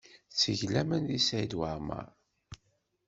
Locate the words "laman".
0.73-1.03